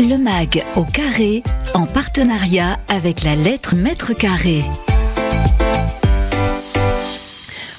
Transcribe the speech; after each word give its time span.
Le 0.00 0.16
MAG 0.16 0.64
au 0.76 0.84
carré, 0.84 1.42
en 1.74 1.84
partenariat 1.84 2.78
avec 2.88 3.22
la 3.22 3.36
lettre 3.36 3.76
Mètre 3.76 4.16
Carré. 4.16 4.62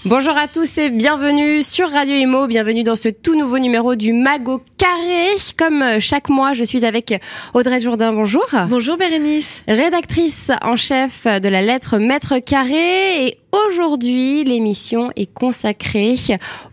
Bonjour 0.05 0.37
à 0.37 0.47
tous 0.47 0.77
et 0.77 0.91
bienvenue 0.91 1.63
sur 1.63 1.89
Radio 1.89 2.15
Imo, 2.15 2.45
bienvenue 2.45 2.83
dans 2.83 2.95
ce 2.95 3.09
tout 3.09 3.35
nouveau 3.35 3.57
numéro 3.57 3.95
du 3.95 4.13
Mago 4.13 4.61
Carré. 4.77 5.29
Comme 5.57 5.99
chaque 5.99 6.29
mois, 6.29 6.53
je 6.53 6.63
suis 6.63 6.85
avec 6.85 7.19
Audrey 7.55 7.79
Jourdain, 7.79 8.13
bonjour. 8.13 8.45
Bonjour 8.67 8.97
Bérénice. 8.97 9.63
Rédactrice 9.67 10.51
en 10.61 10.75
chef 10.75 11.25
de 11.25 11.49
la 11.49 11.63
lettre 11.63 11.97
Maître 11.97 12.37
Carré 12.37 13.25
et 13.25 13.37
Aujourd'hui, 13.51 14.45
l'émission 14.45 15.11
est 15.17 15.31
consacrée 15.31 16.15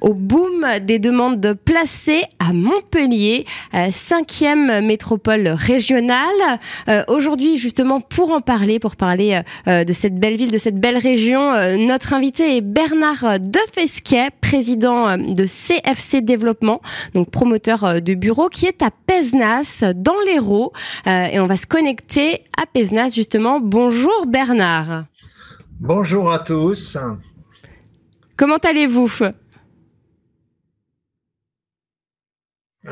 au 0.01 0.15
boom 0.15 0.65
des 0.81 1.01
demandes 1.01 1.41
de 1.41 1.53
placer 1.53 2.23
à 2.39 2.53
Montpellier, 2.53 3.47
euh, 3.75 3.89
cinquième 3.91 4.87
métropole 4.87 5.49
régionale. 5.49 6.29
Euh, 6.89 7.03
aujourd'hui, 7.09 7.59
justement, 7.59 8.01
pour 8.01 8.31
en 8.31 8.41
parler, 8.41 8.79
pour 8.79 8.95
parler 8.95 9.41
euh, 9.67 9.83
de 9.83 9.93
cette 9.93 10.21
belle 10.21 10.37
ville, 10.37 10.53
de 10.53 10.59
cette 10.59 10.79
belle 10.79 10.99
région, 10.99 11.53
notre 11.79 12.15
invité 12.15 12.57
est 12.57 12.61
Bernard 12.61 13.41
Defesquet, 13.41 14.29
président 14.41 15.19
de 15.19 15.47
CFC 15.47 16.21
Développement, 16.21 16.81
donc 17.15 17.31
promoteur 17.31 18.01
de 18.01 18.15
bureau, 18.15 18.49
qui 18.49 18.67
est 18.67 18.83
à 18.83 18.91
Pesnas, 18.91 19.83
dans 19.97 20.21
l'Hérault. 20.27 20.73
et 21.07 21.41
on 21.41 21.47
va 21.47 21.57
se 21.57 21.67
connecter 21.67 22.45
à 22.61 22.67
Pesnas, 22.67 23.15
justement. 23.15 23.59
Bonjour 23.61 24.27
Bernard. 24.27 25.05
Bonjour 25.81 26.33
à 26.33 26.41
tous. 26.41 26.99
Comment 28.37 28.57
allez-vous? 28.57 29.09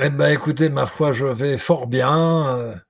Eh 0.01 0.11
ben, 0.11 0.33
écoutez, 0.33 0.69
ma 0.69 0.87
foi, 0.87 1.11
je 1.11 1.27
vais 1.27 1.59
fort 1.59 1.89
bien. 1.89 2.81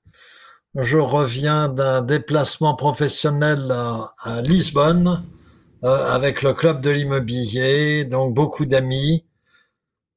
Je 0.74 0.98
reviens 0.98 1.70
d'un 1.70 2.02
déplacement 2.02 2.74
professionnel 2.74 3.72
à, 3.72 4.42
Lisbonne 4.42 5.24
euh, 5.82 6.06
avec 6.12 6.42
le 6.42 6.52
club 6.52 6.82
de 6.82 6.90
l'immobilier, 6.90 8.04
donc 8.04 8.34
beaucoup 8.34 8.66
d'amis 8.66 9.24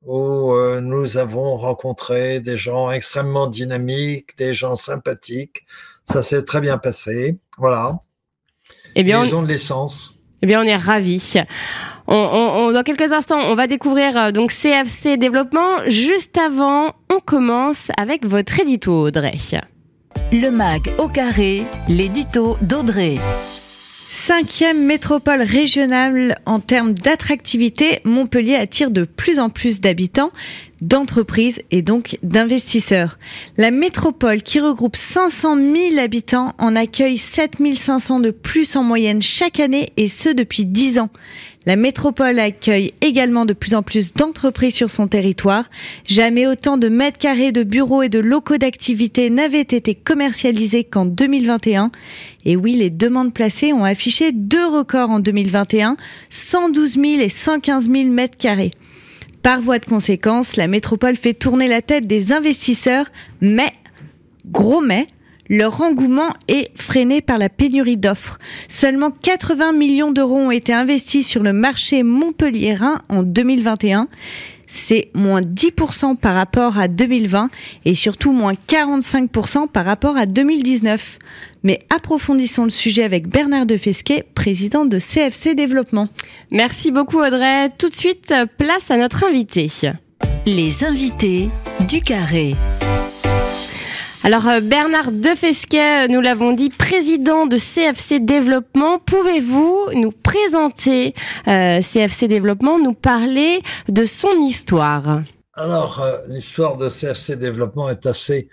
où 0.02 0.52
euh, 0.52 0.81
nous 0.81 1.16
avons 1.16 1.55
rencontré 1.55 2.41
des 2.41 2.58
gens 2.58 2.91
extrêmement 2.91 3.47
dynamiques, 3.47 4.38
des 4.38 4.53
gens 4.53 4.75
sympathiques. 4.75 5.66
Ça 6.11 6.21
s'est 6.21 6.43
très 6.43 6.59
bien 6.59 6.77
passé. 6.77 7.39
Voilà. 7.58 8.02
Eh 9.00 9.03
bien, 9.03 9.23
Ils 9.23 9.33
ont 9.33 9.42
de 9.44 9.47
l'essence. 9.47 10.14
Eh 10.42 10.45
bien, 10.45 10.61
on 10.61 10.66
est 10.66 10.75
ravis. 10.75 11.36
On, 12.08 12.72
dans 12.73 12.83
quelques 12.83 13.14
instants, 13.14 13.39
on 13.39 13.55
va 13.55 13.66
découvrir 13.66 14.17
euh, 14.17 14.31
donc 14.31 14.52
CFC 14.52 15.16
Développement. 15.16 15.88
Juste 15.88 16.38
avant, 16.38 16.92
on 17.09 17.20
commence 17.20 17.92
avec 17.97 18.25
votre 18.25 18.59
édito, 18.59 19.08
Audrey. 19.08 19.38
Le 20.33 20.50
MAG 20.50 20.92
au 20.97 21.08
carré, 21.08 21.64
l'édito 21.88 22.58
d'Audrey. 22.61 23.16
Cinquième 24.09 24.86
métropole 24.86 25.44
régionale 25.44 26.38
en 26.45 26.59
termes 26.59 26.94
d'attractivité, 26.94 28.02
Montpellier 28.03 28.55
attire 28.55 28.92
de 28.92 29.05
plus 29.05 29.39
en 29.39 29.50
plus 29.50 29.80
d'habitants, 29.80 30.31
d'entreprises 30.81 31.61
et 31.72 31.81
donc 31.81 32.17
d'investisseurs. 32.23 33.17
La 33.58 33.72
métropole 33.72 34.41
qui 34.41 34.59
regroupe 34.59 34.95
500 34.95 35.55
000 35.55 35.97
habitants 35.99 36.53
en 36.58 36.75
accueille 36.75 37.17
7 37.17 37.58
500 37.77 38.19
de 38.19 38.31
plus 38.31 38.75
en 38.75 38.83
moyenne 38.83 39.21
chaque 39.21 39.59
année 39.59 39.91
et 39.97 40.08
ce 40.08 40.30
depuis 40.30 40.66
10 40.66 40.99
ans. 40.99 41.09
La 41.66 41.75
métropole 41.75 42.39
accueille 42.39 42.94
également 43.02 43.45
de 43.45 43.53
plus 43.53 43.75
en 43.75 43.83
plus 43.83 44.13
d'entreprises 44.13 44.73
sur 44.73 44.89
son 44.89 45.08
territoire. 45.08 45.69
Jamais 46.05 46.47
autant 46.47 46.77
de 46.77 46.88
mètres 46.88 47.19
carrés 47.19 47.52
de 47.52 47.64
bureaux 47.64 48.02
et 48.02 48.09
de 48.09 48.19
locaux 48.19 48.58
d'activité 48.58 49.30
n'avaient 49.30 49.61
été 49.61 49.93
commercialisés 49.93 50.86
qu'en 50.86 51.05
2021. 51.05 51.91
Et 52.45 52.55
oui, 52.55 52.73
les 52.73 52.89
demandes 52.89 53.33
placées 53.33 53.73
ont 53.73 53.83
affiché 53.83 54.31
deux 54.31 54.66
records 54.66 55.11
en 55.11 55.19
2021, 55.19 55.97
112 56.30 56.93
000 56.93 57.05
et 57.20 57.30
115 57.30 57.92
000 57.92 58.09
mètres 58.09 58.37
carrés. 58.37 58.71
Par 59.42 59.61
voie 59.61 59.80
de 59.80 59.86
conséquence, 59.86 60.58
la 60.58 60.67
métropole 60.67 61.16
fait 61.16 61.33
tourner 61.33 61.67
la 61.67 61.82
tête 61.82 62.08
des 62.08 62.33
investisseurs, 62.33 63.08
mais, 63.42 63.72
gros 64.45 64.82
mais, 64.82 65.08
leur 65.50 65.82
engouement 65.82 66.30
est 66.48 66.70
freiné 66.80 67.22
par 67.22 67.38
la 67.38 67.50
pénurie 67.50 67.98
d'offres. 67.98 68.38
Seulement 68.67 69.10
80 69.10 69.72
millions 69.73 70.11
d'euros 70.11 70.38
ont 70.38 70.52
été 70.52 70.73
investis 70.73 71.27
sur 71.27 71.42
le 71.42 71.54
marché 71.54 72.04
montpelliérain 72.04 73.02
en 73.10 73.23
2021. 73.23 74.08
C'est 74.71 75.09
moins 75.15 75.41
10% 75.41 76.15
par 76.15 76.35
rapport 76.35 76.77
à 76.77 76.87
2020 76.87 77.49
et 77.85 77.95
surtout 77.95 78.31
moins 78.31 78.53
45% 78.53 79.67
par 79.67 79.83
rapport 79.83 80.15
à 80.15 80.27
2019. 80.27 81.17
Mais 81.63 81.80
approfondissons 81.89 82.65
le 82.65 82.69
sujet 82.69 83.03
avec 83.03 83.27
Bernard 83.27 83.65
Defesquet, 83.65 84.23
président 84.35 84.85
de 84.85 84.99
CFC 84.99 85.55
Développement. 85.55 86.08
Merci 86.52 86.91
beaucoup 86.91 87.17
Audrey. 87.17 87.69
Tout 87.79 87.89
de 87.89 87.95
suite, 87.95 88.31
place 88.58 88.91
à 88.91 88.97
notre 88.97 89.25
invité. 89.25 89.71
Les 90.45 90.83
invités 90.83 91.49
du 91.89 91.99
carré. 92.02 92.55
Alors 94.21 94.47
euh, 94.47 94.59
Bernard 94.59 95.13
Defesquet, 95.13 96.09
nous 96.09 96.19
l'avons 96.19 96.52
dit, 96.52 96.69
président 96.69 97.45
de 97.45 97.55
CFC 97.55 98.19
Développement, 98.19 98.99
pouvez-vous 98.99 99.91
nous 99.93 100.11
présenter 100.11 101.13
euh, 101.47 101.81
CFC 101.81 102.27
Développement, 102.27 102.79
nous 102.79 102.93
parler 102.93 103.61
de 103.87 104.03
son 104.03 104.33
histoire? 104.41 105.21
Alors 105.53 106.02
euh, 106.02 106.17
l'histoire 106.27 106.75
de 106.75 106.89
CFC 106.89 107.37
Développement 107.37 107.89
est 107.89 108.05
assez 108.05 108.49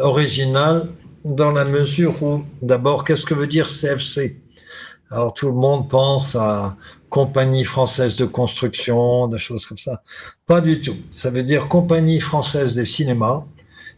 originale 0.00 0.88
dans 1.26 1.50
la 1.50 1.66
mesure 1.66 2.22
où, 2.22 2.42
d'abord, 2.62 3.04
qu'est-ce 3.04 3.26
que 3.26 3.34
veut 3.34 3.46
dire 3.46 3.68
CFC 3.68 4.40
Alors 5.10 5.34
tout 5.34 5.48
le 5.48 5.52
monde 5.52 5.90
pense 5.90 6.34
à 6.36 6.78
compagnie 7.10 7.64
française 7.64 8.16
de 8.16 8.24
construction, 8.24 9.26
des 9.26 9.36
choses 9.36 9.66
comme 9.66 9.76
ça. 9.76 10.02
Pas 10.46 10.62
du 10.62 10.80
tout. 10.80 10.96
Ça 11.10 11.28
veut 11.28 11.42
dire 11.42 11.68
compagnie 11.68 12.20
française 12.20 12.74
des 12.74 12.86
cinémas 12.86 13.44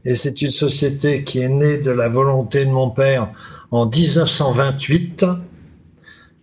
et 0.05 0.15
c'est 0.15 0.43
une 0.43 0.51
société 0.51 1.25
qui 1.25 1.41
est 1.41 1.49
née 1.49 1.79
de 1.79 1.91
la 1.91 2.09
volonté 2.09 2.65
de 2.65 2.71
mon 2.71 2.91
père 2.91 3.33
en 3.71 3.87
1928 3.87 5.25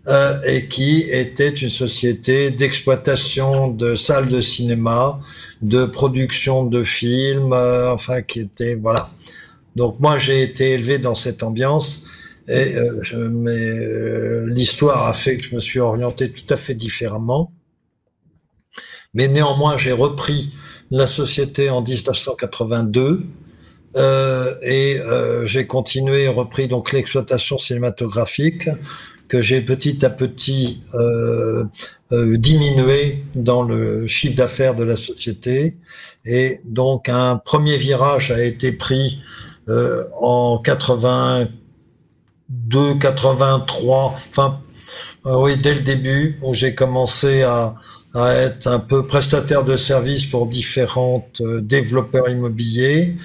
euh, 0.08 0.42
et 0.46 0.68
qui 0.68 1.02
était 1.02 1.50
une 1.50 1.70
société 1.70 2.50
d'exploitation 2.50 3.68
de 3.70 3.94
salles 3.94 4.30
de 4.30 4.42
cinéma, 4.42 5.20
de 5.62 5.86
production 5.86 6.66
de 6.66 6.84
films, 6.84 7.54
euh, 7.54 7.94
enfin 7.94 8.24
qui 8.24 8.40
était 8.40 8.76
voilà. 8.76 9.12
Donc 9.76 10.00
moi 10.00 10.18
j'ai 10.18 10.42
été 10.42 10.72
élevé 10.72 10.98
dans 10.98 11.16
cette 11.16 11.44
ambiance 11.44 12.04
et 12.48 12.76
euh, 12.76 13.02
euh, 13.14 14.48
l'histoire 14.50 15.08
a 15.08 15.14
fait 15.14 15.38
que 15.38 15.44
je 15.44 15.56
me 15.56 15.62
suis 15.62 15.80
orienté 15.80 16.32
tout 16.32 16.52
à 16.52 16.58
fait 16.58 16.74
différemment. 16.74 17.54
Mais 19.14 19.28
néanmoins 19.28 19.78
j'ai 19.78 19.92
repris 19.92 20.52
la 20.90 21.06
société 21.06 21.70
en 21.70 21.82
1982 21.82 23.26
euh, 23.96 24.54
et 24.62 25.00
euh, 25.00 25.46
j'ai 25.46 25.68
continué 25.68 26.24
et 26.24 26.30
repris 26.30 26.68
donc 26.68 26.92
l'exploitation 26.94 27.58
cinématographique 27.58 28.70
que 29.28 29.42
j'ai 29.42 29.62
petit 29.62 30.06
à 30.06 30.10
petit 30.10 30.82
euh, 30.94 31.66
diminué 32.12 33.24
dans 33.36 33.64
le 33.64 34.08
chiffre 34.08 34.36
d'affaires 34.36 34.76
de 34.76 34.84
la 34.84 34.98
société. 34.98 35.78
Et 36.26 36.60
donc 36.66 37.10
un 37.10 37.38
premier 37.38 37.78
virage 37.78 38.32
a 38.32 38.44
été 38.44 38.74
pris 38.74 39.22
en 40.20 40.58
82, 40.58 42.96
83, 43.00 44.16
enfin 44.30 44.60
oui 45.24 45.56
dès 45.56 45.76
le 45.76 45.80
début 45.80 46.38
où 46.42 46.54
j'ai 46.54 46.76
commencé 46.76 47.44
à, 47.44 47.76
à 48.14 48.34
être 48.34 48.68
un 48.68 48.80
peu 48.80 49.08
prestataire 49.08 49.64
de 49.64 49.78
services 49.78 50.26
pour 50.26 50.48
différents 50.48 51.26
développeurs 51.40 52.28
immobiliers. 52.30 53.16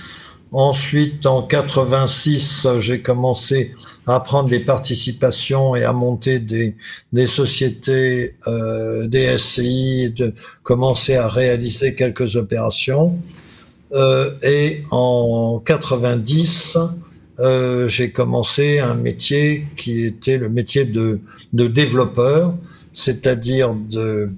Ensuite, 0.52 1.26
en 1.26 1.42
86, 1.42 2.66
j'ai 2.78 3.02
commencé 3.02 3.72
à 4.06 4.20
prendre 4.20 4.48
des 4.48 4.60
participations 4.60 5.74
et 5.74 5.82
à 5.82 5.92
monter 5.92 6.38
des, 6.38 6.76
des 7.12 7.26
sociétés, 7.26 8.36
euh, 8.46 9.08
des 9.08 9.36
SCI, 9.36 10.12
de 10.16 10.32
commencer 10.62 11.16
à 11.16 11.28
réaliser 11.28 11.94
quelques 11.96 12.36
opérations. 12.36 13.18
Euh, 13.92 14.30
et 14.42 14.84
en 14.92 15.60
90, 15.64 16.78
euh, 17.40 17.88
j'ai 17.88 18.12
commencé 18.12 18.78
un 18.78 18.94
métier 18.94 19.66
qui 19.76 20.04
était 20.04 20.38
le 20.38 20.48
métier 20.48 20.84
de, 20.84 21.20
de 21.52 21.66
développeur, 21.66 22.56
c'est-à-dire 22.92 23.74
de 23.74 24.30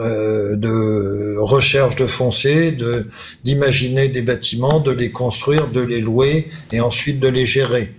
euh, 0.00 0.56
de 0.56 1.36
recherche 1.38 1.94
de 1.96 2.06
foncier, 2.06 2.74
d'imaginer 3.44 4.08
des 4.08 4.22
bâtiments, 4.22 4.80
de 4.80 4.92
les 4.92 5.10
construire, 5.10 5.70
de 5.70 5.80
les 5.80 6.00
louer 6.00 6.48
et 6.72 6.80
ensuite 6.80 7.20
de 7.20 7.28
les 7.28 7.44
gérer. 7.44 7.94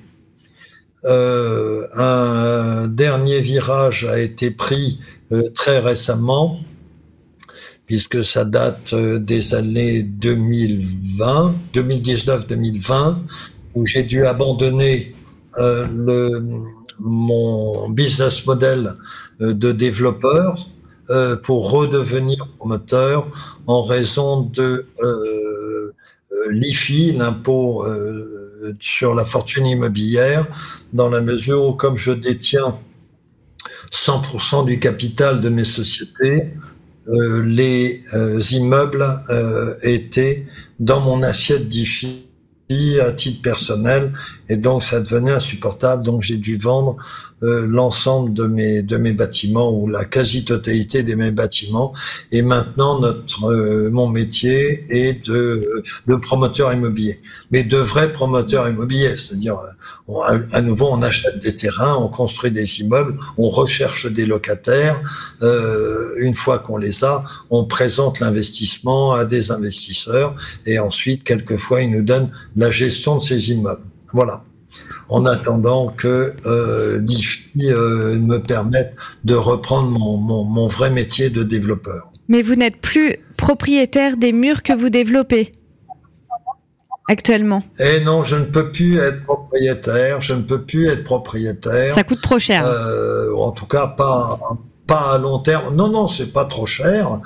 Euh, 1.05 1.85
un 1.95 2.87
dernier 2.87 3.39
virage 3.41 4.05
a 4.05 4.19
été 4.19 4.49
pris 4.49 4.99
euh, 5.31 5.43
très 5.53 5.77
récemment 5.77 6.59
puisque 7.85 8.23
ça 8.23 8.45
date 8.45 8.95
des 8.95 9.53
années 9.53 10.01
2020, 10.01 11.53
2019-2020, 11.75 13.17
où 13.75 13.85
j'ai 13.85 14.03
dû 14.03 14.25
abandonner 14.25 15.13
mon 16.99 17.89
business 17.89 18.45
model 18.45 18.95
de 19.39 19.71
développeur 19.73 20.69
pour 21.43 21.71
redevenir 21.71 22.47
promoteur 22.57 23.27
en 23.67 23.83
raison 23.83 24.41
de 24.41 24.85
l'IFI, 26.49 27.11
l'impôt 27.11 27.85
sur 28.79 29.13
la 29.13 29.25
fortune 29.25 29.65
immobilière, 29.65 30.47
dans 30.93 31.09
la 31.09 31.21
mesure 31.21 31.65
où, 31.65 31.73
comme 31.73 31.97
je 31.97 32.11
détiens 32.11 32.77
100% 33.91 34.65
du 34.65 34.79
capital 34.79 35.41
de 35.41 35.49
mes 35.49 35.65
sociétés, 35.65 36.53
euh, 37.07 37.41
les 37.43 38.01
euh, 38.13 38.39
immeubles 38.51 39.05
euh, 39.29 39.73
étaient 39.83 40.45
dans 40.79 41.01
mon 41.01 41.23
assiette 41.23 41.67
d'IFI 41.67 42.27
à 43.01 43.11
titre 43.11 43.41
personnel 43.41 44.13
et 44.51 44.57
donc 44.57 44.83
ça 44.83 44.99
devenait 44.99 45.31
insupportable 45.31 46.03
donc 46.03 46.21
j'ai 46.21 46.37
dû 46.37 46.57
vendre 46.57 46.97
euh, 47.43 47.65
l'ensemble 47.67 48.35
de 48.35 48.45
mes 48.45 48.83
de 48.83 48.97
mes 48.97 49.13
bâtiments 49.13 49.71
ou 49.73 49.87
la 49.87 50.05
quasi-totalité 50.05 51.01
de 51.01 51.15
mes 51.15 51.31
bâtiments. 51.31 51.91
Et 52.31 52.43
maintenant, 52.43 52.99
notre 52.99 53.45
euh, 53.45 53.89
mon 53.89 54.07
métier 54.07 54.79
est 54.89 55.25
de, 55.25 55.81
de 56.05 56.15
promoteur 56.17 56.71
immobilier, 56.71 57.19
mais 57.49 57.63
de 57.63 57.77
vrais 57.77 58.13
promoteurs 58.13 58.69
immobiliers, 58.69 59.17
c'est-à-dire 59.17 59.57
à 60.51 60.61
nouveau 60.61 60.89
on 60.91 61.01
achète 61.01 61.39
des 61.39 61.55
terrains, 61.55 61.95
on 61.95 62.09
construit 62.09 62.51
des 62.51 62.81
immeubles, 62.81 63.17
on 63.39 63.49
recherche 63.49 64.05
des 64.05 64.27
locataires. 64.27 65.01
Euh, 65.41 66.09
une 66.19 66.35
fois 66.35 66.59
qu'on 66.59 66.77
les 66.77 67.03
a, 67.03 67.23
on 67.49 67.65
présente 67.65 68.19
l'investissement 68.19 69.13
à 69.13 69.25
des 69.25 69.49
investisseurs 69.49 70.35
et 70.67 70.77
ensuite 70.77 71.23
quelquefois 71.23 71.81
ils 71.81 71.89
nous 71.89 72.03
donnent 72.03 72.29
la 72.55 72.69
gestion 72.69 73.15
de 73.15 73.21
ces 73.21 73.49
immeubles. 73.49 73.81
Voilà 74.13 74.43
en 75.11 75.25
attendant 75.25 75.89
que 75.89 76.33
euh, 76.45 76.99
l'IFI 77.01 77.41
euh, 77.65 78.17
me 78.17 78.37
permette 78.37 78.95
de 79.25 79.35
reprendre 79.35 79.89
mon, 79.89 80.17
mon, 80.17 80.67
vrai 80.67 80.89
métier 80.89 81.29
de 81.29 81.43
développeur. 81.43 82.11
Mais 82.29 82.41
vous 82.41 82.55
n'êtes 82.55 82.77
plus 82.77 83.17
propriétaire 83.35 84.15
des 84.15 84.31
murs 84.31 84.63
que 84.63 84.73
vous 84.73 84.89
développez 84.89 85.51
actuellement 87.09 87.63
Eh 87.77 87.99
non, 87.99 88.23
je 88.23 88.37
ne 88.37 88.45
peux 88.45 88.71
plus 88.71 88.99
être 88.99 89.23
propriétaire, 89.25 90.21
je 90.21 90.33
ne 90.33 90.43
peux 90.43 90.61
plus 90.61 90.87
être 90.87 91.03
propriétaire. 91.03 91.91
Ça 91.91 92.03
coûte 92.03 92.21
trop 92.21 92.39
cher. 92.39 92.65
Euh, 92.65 93.35
en 93.35 93.51
tout 93.51 93.65
cas, 93.65 93.87
pas 93.87 94.39
pas 94.87 95.13
à 95.13 95.17
long 95.17 95.39
terme. 95.39 95.75
Non, 95.75 95.89
non, 95.89 96.07
c'est 96.07 96.33
pas 96.33 96.45
trop 96.45 96.65
cher. 96.65 97.19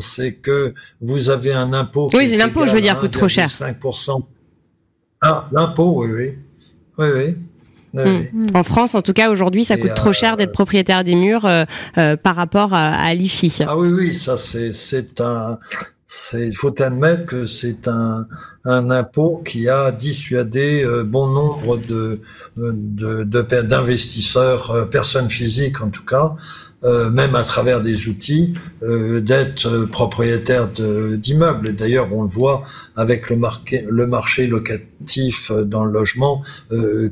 C'est 0.00 0.34
que 0.34 0.74
vous 1.00 1.30
avez 1.30 1.52
un 1.52 1.72
impôt. 1.72 2.08
Oui, 2.14 2.26
c'est 2.26 2.36
l'impôt, 2.36 2.66
je 2.66 2.72
veux 2.72 2.80
dire, 2.80 2.98
coûte 2.98 3.12
trop 3.12 3.28
cher. 3.28 3.48
5%. 3.48 4.22
Ah, 5.20 5.48
l'impôt, 5.52 6.04
oui, 6.04 6.08
oui. 6.16 6.38
Oui, 6.98 7.06
oui. 7.14 7.36
Hmm. 7.94 8.46
En 8.54 8.62
France, 8.62 8.94
en 8.94 9.02
tout 9.02 9.12
cas, 9.12 9.30
aujourd'hui, 9.30 9.64
ça 9.64 9.76
coûte 9.76 9.94
trop 9.94 10.12
cher 10.12 10.36
d'être 10.36 10.50
euh, 10.50 10.52
propriétaire 10.52 11.04
des 11.04 11.14
murs 11.14 11.46
euh, 11.46 11.64
euh, 11.96 12.16
par 12.16 12.36
rapport 12.36 12.74
à, 12.74 13.14
l'IFI. 13.14 13.62
Ah 13.66 13.78
oui, 13.78 13.88
oui, 13.88 14.14
ça 14.14 14.36
c'est 14.36 15.20
un, 15.20 15.58
il 16.34 16.54
faut 16.54 16.74
admettre 16.82 17.26
que 17.26 17.46
c'est 17.46 17.88
un, 17.88 18.26
un 18.64 18.90
impôt 18.90 19.42
qui 19.44 19.68
a 19.68 19.90
dissuadé 19.90 20.84
bon 21.06 21.28
nombre 21.28 21.78
de 21.78 22.20
d'investisseurs, 22.56 24.74
de, 24.74 24.84
personnes 24.84 25.30
physiques 25.30 25.80
en 25.80 25.90
tout 25.90 26.04
cas, 26.04 26.34
euh, 26.84 27.10
même 27.10 27.34
à 27.34 27.42
travers 27.42 27.80
des 27.80 28.06
outils, 28.06 28.54
euh, 28.84 29.20
d'être 29.20 29.66
euh, 29.66 29.86
propriétaire 29.86 30.68
d'immeubles. 30.68 31.74
D'ailleurs, 31.74 32.06
on 32.12 32.22
le 32.22 32.28
voit 32.28 32.62
avec 32.94 33.30
le, 33.30 33.36
le 33.88 34.06
marché 34.06 34.46
locatif 34.46 35.50
dans 35.50 35.84
le 35.84 35.90
logement 35.90 36.40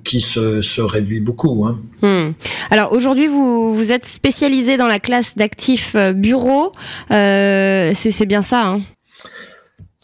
qui 0.04 0.20
se, 0.20 0.62
se, 0.62 0.80
réduit 0.80 1.20
beaucoup. 1.20 1.66
Hein. 1.66 1.80
Hmm. 2.00 2.34
Alors 2.70 2.92
aujourd'hui, 2.92 3.26
vous, 3.26 3.74
vous 3.74 3.90
êtes 3.90 4.04
spécialisé 4.04 4.76
dans 4.76 4.86
la 4.86 5.00
classe 5.00 5.36
d'actifs 5.36 5.96
bureaux. 6.14 6.72
C'est 7.08 8.26
bien 8.26 8.42
ça 8.42 8.68
hein? 8.68 8.82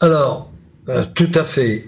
Alors, 0.01 0.51
tout 1.15 1.31
à 1.35 1.45
fait. 1.45 1.87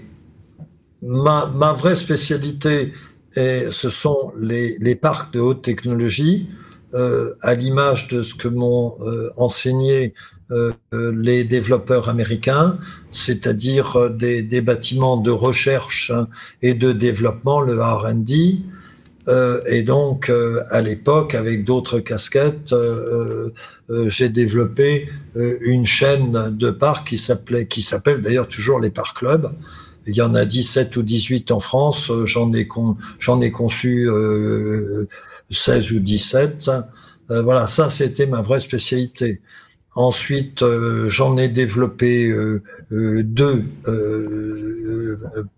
Ma, 1.02 1.52
ma 1.54 1.74
vraie 1.74 1.96
spécialité, 1.96 2.94
est, 3.36 3.70
ce 3.70 3.90
sont 3.90 4.32
les, 4.38 4.76
les 4.80 4.94
parcs 4.94 5.32
de 5.34 5.40
haute 5.40 5.62
technologie. 5.62 6.48
Euh, 6.96 7.34
à 7.42 7.54
l'image 7.54 8.08
de 8.08 8.22
ce 8.22 8.34
que 8.34 8.48
m'ont 8.48 8.94
euh, 9.02 9.28
enseigné 9.36 10.14
euh, 10.50 10.72
les 10.92 11.44
développeurs 11.44 12.08
américains, 12.08 12.78
c'est-à-dire 13.12 14.10
des, 14.10 14.60
bâtiments 14.62 15.18
de 15.18 15.30
recherche 15.30 16.10
et 16.62 16.72
de 16.72 16.92
développement, 16.92 17.60
le 17.60 17.82
R&D. 17.82 18.60
et 19.68 19.82
donc, 19.82 20.30
à 20.70 20.80
l'époque, 20.80 21.34
avec 21.34 21.64
d'autres 21.64 21.98
casquettes, 21.98 22.72
j'ai 24.06 24.28
développé 24.28 25.08
une 25.34 25.84
chaîne 25.84 26.56
de 26.56 26.70
parcs 26.70 27.08
qui 27.08 27.18
s'appelait, 27.18 27.66
qui 27.66 27.82
s'appelle 27.82 28.22
d'ailleurs 28.22 28.48
toujours 28.48 28.78
les 28.78 28.90
parcs 28.90 29.18
clubs. 29.18 29.50
Il 30.06 30.14
y 30.14 30.22
en 30.22 30.36
a 30.36 30.44
17 30.44 30.96
ou 30.96 31.02
18 31.02 31.50
en 31.50 31.58
France. 31.58 32.12
J'en 32.24 32.52
ai 32.52 33.50
conçu 33.50 34.08
16 35.50 35.92
ou 35.92 36.00
17. 36.00 36.70
Euh, 37.30 37.42
voilà, 37.42 37.66
ça 37.66 37.90
c'était 37.90 38.26
ma 38.26 38.40
vraie 38.40 38.60
spécialité. 38.60 39.40
Ensuite, 39.94 40.62
euh, 40.62 41.08
j'en 41.08 41.38
ai 41.38 41.48
développé 41.48 42.28
euh, 42.28 42.62
deux 42.90 43.64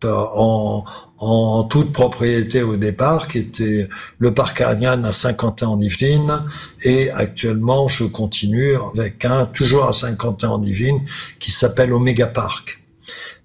en, 0.05 0.85
en, 1.19 1.64
toute 1.64 1.93
propriété 1.93 2.62
au 2.62 2.76
départ, 2.76 3.26
qui 3.26 3.38
était 3.38 3.88
le 4.19 4.32
parc 4.32 4.61
Ariane 4.61 5.05
à 5.05 5.11
Saint-Quentin-en-Yvelines, 5.11 6.44
et 6.82 7.11
actuellement, 7.11 7.88
je 7.88 8.05
continue 8.05 8.76
avec 8.96 9.25
un 9.25 9.46
toujours 9.46 9.88
à 9.88 9.93
Saint-Quentin-en-Yvelines 9.93 11.05
qui 11.40 11.50
s'appelle 11.50 11.93
Omega 11.93 12.29
Park. 12.29 12.81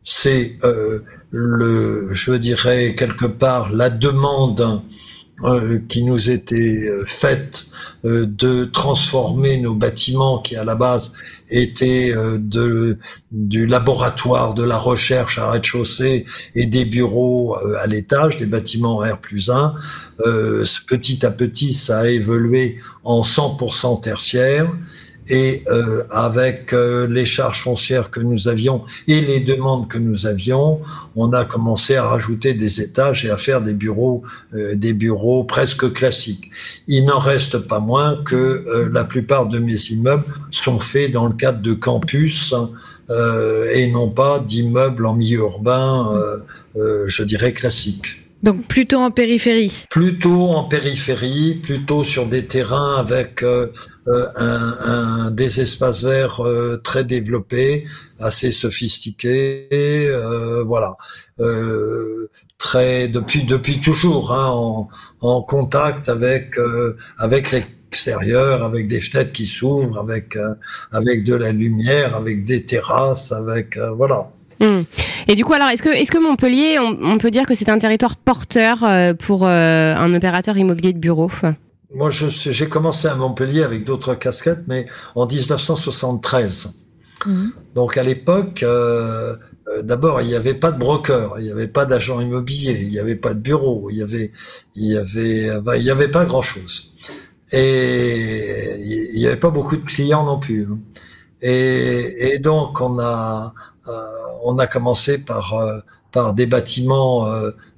C'est 0.04 0.60
le, 1.32 2.14
je 2.14 2.34
dirais 2.34 2.94
quelque 2.94 3.26
part, 3.26 3.72
la 3.72 3.90
demande 3.90 4.84
euh, 5.42 5.80
qui 5.90 6.04
nous 6.04 6.30
était 6.30 6.88
euh, 6.88 7.04
faite 7.06 7.66
euh, 8.06 8.28
de 8.28 8.66
transformer 8.66 9.58
nos 9.58 9.74
bâtiments 9.74 10.38
qui 10.38 10.56
à 10.56 10.64
la 10.64 10.76
base 10.76 11.12
étaient 11.50 12.14
de, 12.38 12.98
du 13.32 13.66
laboratoire 13.66 14.54
de 14.54 14.64
la 14.64 14.78
recherche 14.78 15.40
à 15.40 15.52
rez-de-chaussée 15.52 16.26
et 16.56 16.66
des 16.68 16.86
bureaux 16.86 17.58
à 17.80 17.86
l'étage, 17.88 18.38
des 18.38 18.46
bâtiments 18.46 19.00
R 19.00 19.20
plus 19.20 19.52
1. 19.52 19.76
petit 20.88 21.26
à 21.26 21.32
petit, 21.32 21.74
ça 21.74 22.00
a 22.00 22.08
évolué 22.08 22.78
en 23.04 23.22
100% 23.22 24.02
tertiaire 24.02 24.68
et 25.30 25.64
euh, 25.68 26.04
avec 26.10 26.74
euh, 26.74 27.08
les 27.08 27.26
charges 27.26 27.62
foncières 27.62 28.12
que 28.12 28.20
nous 28.20 28.48
avions 28.48 28.84
et 29.08 29.22
les 29.22 29.40
demandes 29.40 29.88
que 29.88 29.98
nous 29.98 30.26
avions, 30.26 30.82
on 31.16 31.32
a 31.34 31.46
commencé 31.46 31.96
à 31.96 32.06
rajouter 32.06 32.54
des 32.54 32.82
étages 32.82 33.26
et 33.26 33.30
à 33.30 33.38
faire 33.38 33.62
des 33.62 33.74
bureaux, 33.74 34.24
euh, 34.54 34.76
des 34.76 34.94
bureaux 34.94 35.44
presque 35.44 35.92
classiques. 35.94 36.50
Il 36.88 37.06
n'en 37.06 37.20
reste 37.20 37.58
pas 37.58 37.80
moins 37.80 38.22
que 38.24 38.90
la 38.92 39.04
plupart 39.04 39.48
de 39.48 39.60
mes 39.60 39.78
immeubles 39.92 40.26
sont 40.52 40.80
faits 40.80 41.12
dans 41.12 41.28
le 41.28 41.34
cadre 41.34 41.62
de 41.62 41.74
campus 41.74 42.54
et 43.76 43.92
non 43.92 44.10
pas 44.10 44.40
d'immeubles 44.40 45.06
en 45.06 45.14
milieu 45.14 45.40
urbain, 45.40 46.42
je 46.76 47.24
dirais 47.24 47.54
classiques. 47.54 48.23
Donc 48.44 48.68
plutôt 48.68 48.98
en 48.98 49.10
périphérie. 49.10 49.86
Plutôt 49.90 50.50
en 50.50 50.66
périphérie, 50.66 51.62
plutôt 51.64 52.04
sur 52.04 52.28
des 52.28 52.46
terrains 52.46 52.98
avec 52.98 53.42
euh, 53.42 53.68
euh, 54.10 54.28
un, 54.36 54.76
un, 54.86 55.32
des 55.32 55.62
espaces 55.62 56.04
verts 56.04 56.42
euh, 56.46 56.76
très 56.84 57.06
développés, 57.06 57.86
assez 58.20 58.52
sophistiqués, 58.52 59.70
voilà. 60.66 60.98
très 62.58 63.08
depuis 63.08 63.46
depuis 63.46 63.80
toujours 63.80 64.34
hein, 64.34 64.50
en, 64.52 64.90
en, 65.22 65.42
contact 65.42 66.10
avec 66.10 66.56
avec 67.18 67.52
l'extérieur, 67.52 68.64
avec 68.64 68.90
des 68.90 69.00
fenêtres 69.00 69.32
qui 69.32 69.46
s'ouvrent, 69.46 70.00
avec 70.00 70.38
avec 70.92 71.24
de 71.24 71.36
la 71.36 71.54
lumière, 71.54 72.14
avec 72.14 72.44
des 72.44 72.66
terrasses, 72.66 73.32
avec 73.32 73.78
voilà. 73.78 74.30
Hmm. 74.60 74.82
Et 75.28 75.36
du 75.36 75.44
coup, 75.44 75.54
alors, 75.54 75.70
est-ce 75.70 75.84
que, 75.84 75.90
est-ce 75.90 76.12
que 76.12 76.18
Montpellier, 76.18 76.80
on, 76.80 77.18
peut 77.18 77.32
dire 77.32 77.46
que 77.46 77.56
c'est 77.56 77.70
un 77.70 77.80
territoire 77.80 78.18
porteur 78.18 78.84
euh, 78.84 79.14
pour 79.14 79.46
euh, 79.46 79.96
un 79.96 80.14
opérateur 80.14 80.58
immobilier 80.58 80.94
de 80.94 81.00
bureau? 81.00 81.30
Moi, 81.94 82.10
j'ai 82.10 82.70
commencé 82.70 83.08
à 83.08 83.16
Montpellier 83.16 83.64
avec 83.64 83.84
d'autres 83.84 84.16
casquettes, 84.16 84.64
mais 84.68 84.86
en 85.16 85.28
1973. 85.28 86.72
Hmm. 87.26 87.50
Donc, 87.76 87.98
à 87.98 88.04
l'époque, 88.04 88.64
euh, 88.64 89.36
d'abord, 89.82 90.22
il 90.22 90.28
n'y 90.28 90.36
avait 90.36 90.56
pas 90.56 90.72
de 90.72 90.80
broker, 90.80 91.36
il 91.40 91.46
n'y 91.46 91.52
avait 91.52 91.68
pas 91.68 91.86
d'agent 91.86 92.20
immobilier, 92.20 92.80
il 92.82 92.90
n'y 92.90 93.00
avait 93.00 93.16
pas 93.16 93.34
de 93.34 93.40
bureau, 93.40 93.90
il 93.90 93.98
y 93.98 94.02
avait, 94.02 94.32
il 94.76 94.92
y 94.92 94.98
avait, 94.98 95.50
il 95.78 95.84
y 95.84 95.92
avait 95.92 96.10
pas 96.10 96.26
grand-chose. 96.26 96.94
Et 97.52 98.80
il 98.80 99.20
n'y 99.20 99.28
avait 99.28 99.38
pas 99.38 99.52
beaucoup 99.52 99.78
de 99.78 99.86
clients 99.86 100.26
non 100.26 100.40
plus. 100.40 100.68
Hein. 100.70 100.80
Et, 101.44 102.40
donc 102.40 102.80
on 102.82 103.00
a 103.00 103.54
on 104.44 104.58
a 104.58 104.68
commencé 104.68 105.18
par 105.18 105.84
par 106.12 106.34
des 106.34 106.46
bâtiments 106.46 107.28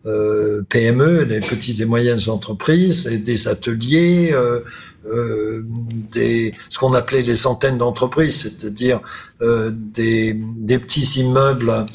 euh, 0.05 0.61
PME, 0.69 1.23
les 1.23 1.39
petites 1.39 1.79
et 1.79 1.85
moyennes 1.85 2.29
entreprises, 2.29 3.07
et 3.07 3.17
des 3.17 3.47
ateliers, 3.47 4.29
euh, 4.33 4.59
euh, 5.07 5.65
des, 6.11 6.53
ce 6.69 6.77
qu'on 6.77 6.93
appelait 6.93 7.23
les 7.23 7.47
antennes 7.47 7.79
d'entreprise, 7.79 8.41
c'est-à-dire 8.43 9.01
des, 9.41 10.33
des, 10.33 10.77
petits 10.77 11.21
immeubles 11.21 11.87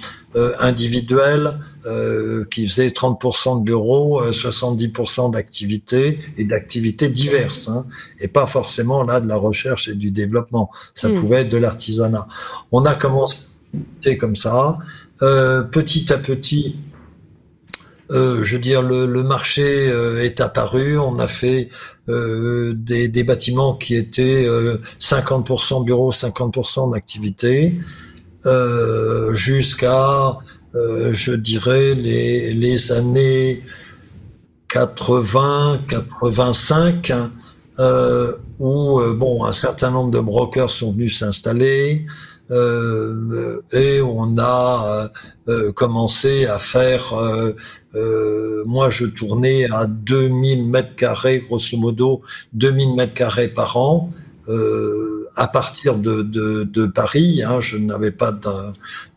individuels 0.58 1.60
qui 2.50 2.68
faisaient 2.68 2.88
30% 2.88 3.60
de 3.60 3.64
bureaux, 3.64 4.22
70% 4.30 5.32
d'activités 5.32 6.18
et 6.36 6.44
d'activités 6.44 7.08
diverses, 7.08 7.68
hein, 7.68 7.86
et 8.20 8.28
pas 8.28 8.46
forcément 8.46 9.02
là 9.02 9.20
de 9.20 9.28
la 9.28 9.36
recherche 9.36 9.88
et 9.88 9.94
du 9.94 10.10
développement. 10.10 10.70
Ça 10.94 11.08
hmm. 11.08 11.14
pouvait 11.14 11.40
être 11.42 11.48
de 11.48 11.56
l'artisanat. 11.56 12.28
On 12.70 12.84
a 12.84 12.94
commencé 12.94 13.42
comme 14.18 14.36
ça. 14.36 14.78
petit 15.18 16.12
à 16.12 16.18
petit, 16.18 16.76
euh, 18.10 18.42
je 18.42 18.56
veux 18.56 18.62
dire, 18.62 18.82
le, 18.82 19.22
marché 19.22 19.88
euh, 19.90 20.22
est 20.22 20.40
apparu. 20.40 20.98
On 20.98 21.18
a 21.18 21.28
fait 21.28 21.68
euh, 22.08 22.74
des, 22.74 23.24
bâtiments 23.24 23.74
qui 23.74 23.94
étaient 23.94 24.46
50% 25.00 25.84
bureaux, 25.84 26.12
50% 26.12 26.92
d'activité, 26.92 27.76
jusqu'à, 29.32 30.38
je 30.74 31.32
dirais, 31.32 31.94
les, 31.94 32.52
les 32.52 32.92
années 32.92 33.62
80, 34.68 35.82
85, 35.88 37.12
où 38.58 39.00
bon, 39.14 39.44
un 39.44 39.52
certain 39.52 39.90
nombre 39.90 40.10
de 40.10 40.20
brokers 40.20 40.70
sont 40.70 40.90
venus 40.90 41.18
s'installer. 41.18 42.06
Euh, 42.50 43.60
et 43.72 44.00
on 44.00 44.36
a 44.38 45.10
euh, 45.48 45.72
commencé 45.72 46.46
à 46.46 46.58
faire 46.58 47.14
euh, 47.94 48.62
moi, 48.66 48.90
je 48.90 49.06
tournais 49.06 49.70
à 49.70 49.86
2000 49.86 50.70
mètres 50.70 50.94
carrés, 50.94 51.40
grosso 51.40 51.76
modo, 51.76 52.22
2000 52.52 52.94
mètres 52.94 53.14
carrés 53.14 53.48
par 53.48 53.76
an. 53.76 54.12
Euh, 54.48 55.26
à 55.36 55.46
partir 55.46 55.96
de, 55.96 56.22
de, 56.22 56.64
de 56.64 56.86
Paris, 56.86 57.42
hein, 57.46 57.60
je 57.60 57.76
n'avais 57.76 58.10
pas 58.10 58.36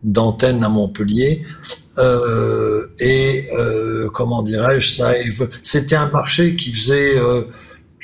d'antenne 0.04 0.64
à 0.64 0.70
Montpellier, 0.70 1.44
euh, 1.98 2.88
et 3.00 3.46
euh, 3.58 4.10
comment 4.14 4.44
dirais-je, 4.44 4.96
ça, 4.96 5.14
c'était 5.64 5.96
un 5.96 6.10
marché 6.10 6.56
qui 6.56 6.72
faisait, 6.72 7.18
euh, 7.18 7.44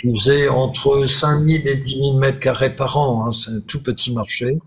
qui 0.02 0.12
faisait 0.16 0.50
entre 0.50 1.06
5000 1.06 1.68
et 1.68 1.76
10 1.76 1.96
000 1.98 2.18
mètres 2.18 2.40
carrés 2.40 2.76
par 2.76 2.98
an. 2.98 3.28
Hein, 3.28 3.32
c'est 3.32 3.52
un 3.52 3.60
tout 3.60 3.84
petit 3.84 4.12
marché. 4.12 4.58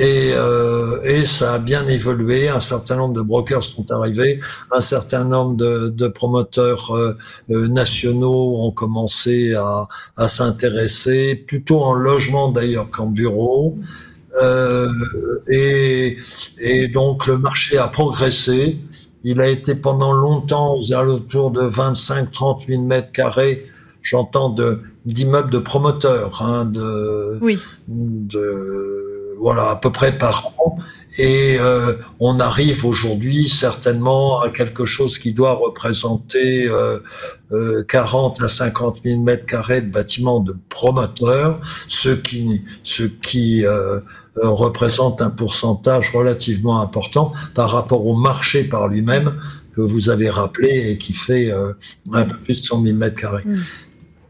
Et, 0.00 0.32
euh, 0.32 0.98
et, 1.04 1.26
ça 1.26 1.54
a 1.54 1.58
bien 1.58 1.86
évolué. 1.86 2.48
Un 2.48 2.58
certain 2.58 2.96
nombre 2.96 3.12
de 3.12 3.20
brokers 3.20 3.62
sont 3.62 3.84
arrivés, 3.90 4.40
un 4.72 4.80
certain 4.80 5.24
nombre 5.24 5.56
de, 5.56 5.90
de 5.90 6.08
promoteurs 6.08 6.96
euh, 6.96 7.18
euh 7.50 7.68
nationaux 7.68 8.64
ont 8.64 8.70
commencé 8.70 9.54
à, 9.54 9.88
à 10.16 10.28
s'intéresser, 10.28 11.34
plutôt 11.34 11.80
en 11.82 11.92
logement 11.92 12.50
d'ailleurs 12.50 12.88
qu'en 12.90 13.08
bureau. 13.08 13.76
Euh, 14.42 14.88
et, 15.50 16.16
et, 16.58 16.88
donc 16.88 17.26
le 17.26 17.36
marché 17.36 17.76
a 17.76 17.88
progressé. 17.88 18.78
Il 19.22 19.42
a 19.42 19.48
été 19.48 19.74
pendant 19.74 20.14
longtemps 20.14 20.78
aux 20.78 20.94
alentours 20.94 21.50
de 21.50 21.60
25-30 21.60 22.66
000 22.68 22.82
mètres 22.84 23.12
carrés, 23.12 23.66
j'entends, 24.00 24.56
d'immeubles 25.04 25.50
de 25.50 25.58
promoteurs, 25.58 26.40
hein, 26.40 26.64
de, 26.64 27.38
oui. 27.42 27.58
de 27.88 29.09
voilà, 29.40 29.70
à 29.70 29.76
peu 29.76 29.90
près 29.90 30.16
par 30.16 30.52
an. 30.58 30.78
Et 31.18 31.56
euh, 31.58 31.94
on 32.20 32.38
arrive 32.38 32.84
aujourd'hui 32.84 33.48
certainement 33.48 34.40
à 34.42 34.50
quelque 34.50 34.84
chose 34.84 35.18
qui 35.18 35.32
doit 35.32 35.54
représenter 35.54 36.68
euh, 36.68 37.00
euh, 37.50 37.82
40 37.88 38.40
à 38.42 38.48
50 38.48 39.00
000 39.04 39.20
mètres 39.20 39.44
carrés 39.44 39.80
de 39.80 39.90
bâtiments 39.90 40.38
de 40.38 40.54
promoteurs, 40.68 41.60
ce 41.88 42.10
qui, 42.10 42.62
ce 42.84 43.02
qui 43.02 43.66
euh, 43.66 43.98
représente 44.36 45.20
un 45.20 45.30
pourcentage 45.30 46.10
relativement 46.10 46.80
important 46.80 47.32
par 47.54 47.70
rapport 47.72 48.06
au 48.06 48.14
marché 48.14 48.62
par 48.62 48.86
lui-même 48.86 49.34
que 49.74 49.80
vous 49.80 50.10
avez 50.10 50.30
rappelé 50.30 50.90
et 50.90 50.98
qui 50.98 51.12
fait 51.12 51.52
un 52.12 52.24
peu 52.24 52.36
plus 52.36 52.60
de 52.60 52.66
100 52.66 52.84
000 52.84 52.96
mètres 52.96 53.20
carrés. 53.20 53.44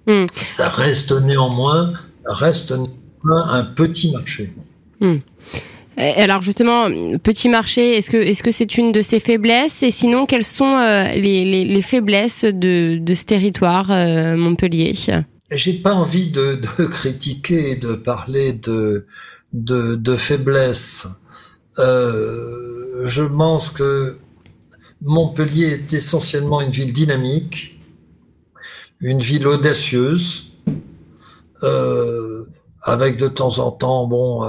Mm. 0.07 0.13
Mm. 0.23 0.27
Ça 0.45 0.71
reste 0.71 1.13
néanmoins, 1.13 1.93
reste 2.25 2.71
néanmoins 2.71 3.51
un 3.51 3.65
petit 3.65 4.13
marché. 4.13 4.55
Hmm. 5.01 5.19
Alors 6.01 6.41
justement, 6.41 6.89
petit 7.23 7.49
marché, 7.49 7.99
est-ce 7.99 8.43
que 8.43 8.51
c'est 8.51 8.79
une 8.79 8.91
de 8.91 9.03
ses 9.03 9.21
faiblesses? 9.21 9.83
Et 9.83 9.91
sinon, 9.91 10.25
quelles 10.25 10.45
sont 10.45 10.77
euh, 10.77 11.13
les, 11.15 11.83
faiblesses 11.83 12.45
de, 12.45 13.03
ce 13.07 13.25
territoire 13.25 13.91
euh, 13.91 14.35
Montpellier? 14.37 14.95
J'ai 15.51 15.73
pas 15.75 15.93
envie 15.93 16.31
de, 16.31 16.55
critiquer 16.91 17.73
et 17.73 17.77
de 17.77 17.95
parler 17.95 18.53
de 18.53 19.07
de, 19.53 20.17
faiblesses. 20.17 21.07
Euh, 21.79 23.07
je 23.07 23.25
pense 23.25 23.69
que 23.69 24.17
Montpellier 25.03 25.73
est 25.73 25.93
essentiellement 25.93 26.61
une 26.61 26.71
ville 26.71 26.93
dynamique, 26.93 27.81
une 29.01 29.21
ville 29.21 29.47
audacieuse, 29.47 30.53
avec 32.83 33.19
de 33.19 33.29
temps 33.29 33.59
en 33.59 33.71
temps, 33.71 34.07
bon 34.07 34.45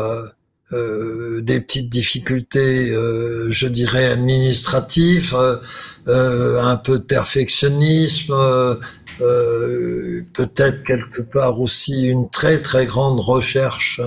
euh, 0.74 1.42
des 1.42 1.60
petites 1.60 1.90
difficultés, 1.90 2.92
euh, 2.92 3.52
je 3.52 3.68
dirais 3.68 4.06
administratives, 4.06 5.36
euh, 6.08 6.62
un 6.62 6.78
peu 6.78 7.00
de 7.00 7.04
perfectionnisme, 7.04 8.34
peut-être 10.34 10.84
quelque 10.84 11.22
part 11.22 11.60
aussi 11.60 12.08
une 12.08 12.30
très 12.30 12.62
très 12.62 12.86
grande 12.86 13.20
recherche 13.20 14.00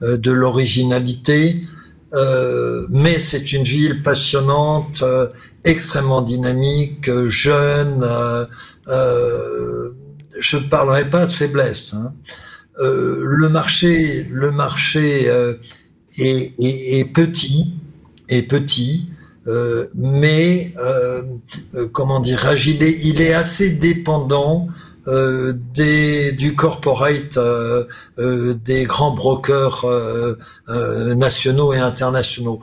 de 0.00 0.30
l'originalité. 0.30 1.64
mais 2.90 3.18
c'est 3.18 3.52
une 3.52 3.64
ville 3.64 4.02
passionnante, 4.04 5.02
extrêmement 5.64 6.22
dynamique, 6.22 7.10
jeune. 7.26 8.06
je 8.86 10.56
ne 10.56 10.68
parlerai 10.70 11.10
pas 11.10 11.26
de 11.26 11.32
faiblesse. 11.32 11.94
Hein. 11.94 12.14
le 12.78 13.48
marché, 13.48 14.26
le 14.30 14.52
marché 14.52 15.28
est, 16.18 17.12
petit, 17.12 17.74
est 18.28 18.42
petit, 18.42 19.08
euh, 19.46 19.88
mais 19.94 20.72
euh, 20.78 21.22
euh, 21.74 21.88
comment 21.88 22.20
dirais-je, 22.20 22.70
il 22.70 22.82
est, 22.82 22.98
il 23.04 23.20
est 23.20 23.34
assez 23.34 23.70
dépendant 23.70 24.68
des, 25.06 26.32
du 26.32 26.56
corporate 26.56 27.38
des 28.16 28.84
grands 28.84 29.10
brokers 29.10 29.84
nationaux 31.14 31.74
et 31.74 31.78
internationaux. 31.78 32.60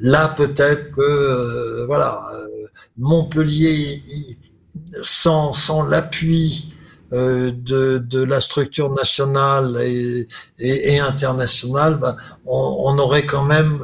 Là, 0.00 0.34
peut-être 0.36 0.90
que 0.90 1.84
voilà, 1.86 2.22
Montpellier, 2.98 4.02
sans, 5.04 5.52
sans 5.52 5.84
l'appui 5.84 6.74
euh, 7.12 7.52
de, 7.52 7.98
de, 7.98 8.24
la 8.24 8.40
structure 8.40 8.92
nationale 8.92 9.78
et, 9.80 10.26
et, 10.58 10.94
et 10.94 10.98
internationale, 10.98 11.98
ben, 12.00 12.16
on, 12.46 12.76
on, 12.86 12.98
aurait 12.98 13.24
quand 13.24 13.44
même, 13.44 13.78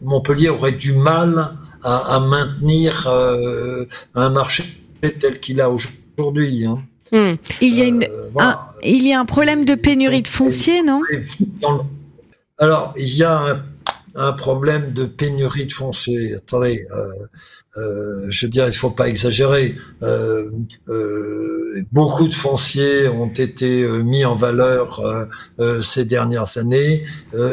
Montpellier 0.00 0.48
aurait 0.48 0.72
du 0.72 0.94
mal 0.94 1.50
à, 1.82 2.16
à 2.16 2.20
maintenir 2.20 3.06
euh, 3.08 3.84
un 4.14 4.30
marché 4.30 4.64
tel 5.02 5.38
qu'il 5.38 5.60
a 5.60 5.68
aujourd'hui. 5.68 6.64
Hein. 6.64 6.82
Hmm. 7.12 7.34
Il, 7.60 7.74
y 7.74 7.82
a 7.82 7.84
une, 7.84 8.04
euh, 8.04 8.30
un, 8.38 8.58
il 8.82 9.06
y 9.06 9.12
a 9.12 9.20
un 9.20 9.26
problème 9.26 9.66
de 9.66 9.74
pénurie 9.74 10.22
de 10.22 10.28
foncier, 10.28 10.82
non? 10.82 11.02
Alors, 12.56 12.94
il 12.96 13.14
y 13.14 13.22
a 13.22 13.38
un, 13.38 13.62
un, 14.14 14.32
problème 14.32 14.94
de 14.94 15.04
pénurie 15.04 15.66
de 15.66 15.72
foncier. 15.72 16.36
Attendez, 16.36 16.80
euh, 17.76 18.26
je 18.30 18.46
veux 18.46 18.50
dire, 18.50 18.66
il 18.66 18.74
faut 18.74 18.90
pas 18.90 19.08
exagérer. 19.08 19.76
Euh, 20.02 20.50
euh, 21.72 21.82
beaucoup 21.90 22.28
de 22.28 22.32
fonciers 22.32 23.08
ont 23.08 23.28
été 23.28 23.82
euh, 23.82 24.02
mis 24.02 24.24
en 24.24 24.36
valeur 24.36 25.00
euh, 25.58 25.80
ces 25.80 26.04
dernières 26.04 26.58
années. 26.58 27.04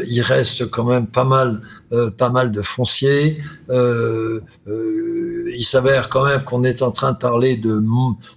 il 0.07 0.21
reste 0.21 0.69
quand 0.69 0.83
même 0.83 1.07
pas 1.07 1.23
mal, 1.23 1.61
pas 2.17 2.29
mal 2.29 2.51
de 2.51 2.61
fonciers. 2.61 3.41
il 3.69 5.63
s'avère 5.63 6.09
quand 6.09 6.25
même 6.25 6.43
qu'on 6.43 6.63
est 6.63 6.81
en 6.81 6.91
train 6.91 7.13
de 7.13 7.17
parler 7.17 7.55
de, 7.55 7.81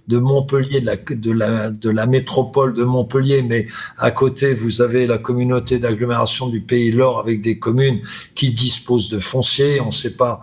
de 0.07 0.17
Montpellier, 0.17 0.79
de 0.81 0.85
la, 0.85 0.95
de 0.95 1.31
la, 1.31 1.69
de 1.69 1.89
la 1.89 2.07
métropole 2.07 2.73
de 2.73 2.83
Montpellier, 2.83 3.43
mais 3.43 3.67
à 3.97 4.11
côté 4.11 4.53
vous 4.53 4.81
avez 4.81 5.05
la 5.07 5.17
communauté 5.17 5.79
d'agglomération 5.79 6.47
du 6.47 6.61
Pays 6.61 6.91
Lor 6.91 7.19
avec 7.19 7.41
des 7.41 7.59
communes 7.59 8.01
qui 8.35 8.51
disposent 8.51 9.09
de 9.09 9.19
fonciers. 9.19 9.81
On 9.81 9.87
ne 9.87 9.91
sait 9.91 10.15
pas 10.15 10.41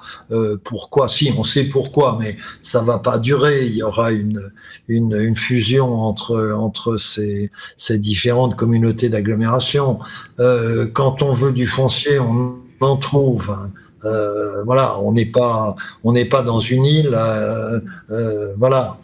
pourquoi. 0.64 1.08
Si 1.08 1.29
on 1.36 1.42
sait 1.42 1.64
pourquoi, 1.64 2.18
mais 2.20 2.36
ça 2.62 2.82
va 2.82 2.98
pas 2.98 3.18
durer. 3.18 3.66
Il 3.66 3.74
y 3.74 3.82
aura 3.82 4.12
une, 4.12 4.50
une, 4.88 5.34
fusion 5.34 5.94
entre, 5.94 6.52
entre 6.56 6.96
ces, 6.96 7.50
ces 7.76 7.98
différentes 7.98 8.56
communautés 8.56 9.08
d'agglomération. 9.08 9.98
Euh, 10.38 10.86
quand 10.92 11.22
on 11.22 11.32
veut 11.32 11.52
du 11.52 11.66
foncier, 11.66 12.18
on 12.18 12.56
en 12.80 12.96
trouve. 12.96 13.50
Hein. 13.50 13.70
Euh, 14.04 14.64
voilà, 14.64 14.98
on 15.00 15.12
n'est 15.12 15.26
pas, 15.26 15.76
on 16.04 16.12
n'est 16.12 16.24
pas 16.24 16.42
dans 16.42 16.60
une 16.60 16.86
île. 16.86 17.14
Euh, 17.14 18.54
voilà. 18.56 18.98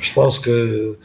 Je 0.00 0.12
pense 0.12 0.38
que 0.38 0.98